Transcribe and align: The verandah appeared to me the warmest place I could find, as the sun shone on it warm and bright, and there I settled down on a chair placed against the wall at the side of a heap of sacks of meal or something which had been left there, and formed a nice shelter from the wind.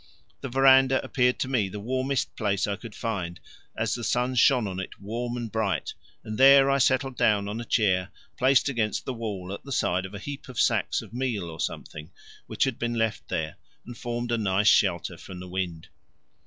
The 0.41 0.49
verandah 0.49 0.99
appeared 1.03 1.37
to 1.41 1.47
me 1.47 1.69
the 1.69 1.79
warmest 1.79 2.35
place 2.35 2.65
I 2.65 2.75
could 2.75 2.95
find, 2.95 3.39
as 3.77 3.93
the 3.93 4.03
sun 4.03 4.33
shone 4.33 4.65
on 4.65 4.79
it 4.79 4.99
warm 4.99 5.37
and 5.37 5.51
bright, 5.51 5.93
and 6.23 6.39
there 6.39 6.71
I 6.71 6.79
settled 6.79 7.15
down 7.15 7.47
on 7.47 7.61
a 7.61 7.65
chair 7.65 8.09
placed 8.35 8.67
against 8.67 9.05
the 9.05 9.13
wall 9.13 9.53
at 9.53 9.63
the 9.63 9.71
side 9.71 10.07
of 10.07 10.15
a 10.15 10.17
heap 10.17 10.49
of 10.49 10.59
sacks 10.59 11.03
of 11.03 11.13
meal 11.13 11.51
or 11.51 11.59
something 11.59 12.09
which 12.47 12.63
had 12.63 12.79
been 12.79 12.95
left 12.95 13.27
there, 13.27 13.57
and 13.85 13.95
formed 13.95 14.31
a 14.31 14.39
nice 14.39 14.67
shelter 14.67 15.17
from 15.19 15.39
the 15.39 15.47
wind. 15.47 15.89